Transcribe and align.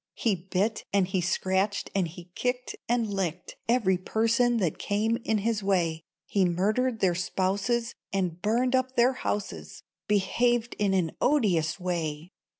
He 0.15 0.33
bit, 0.33 0.83
and 0.91 1.07
he 1.07 1.21
scratched, 1.21 1.91
and 1.93 2.07
he 2.07 2.31
kicked, 2.33 2.75
And 2.89 3.13
licked 3.13 3.57
Every 3.69 3.99
person 3.99 4.57
that 4.57 4.79
came 4.79 5.17
in 5.17 5.37
his 5.37 5.61
way; 5.61 6.01
He 6.25 6.43
murdered 6.43 7.01
their 7.01 7.13
spouses 7.13 7.93
And 8.11 8.41
burned 8.41 8.75
up 8.75 8.95
their 8.95 9.13
houses, 9.13 9.83
Behaved 10.07 10.75
in 10.79 10.95
an 10.95 11.11
odious 11.21 11.79
way. 11.79 12.31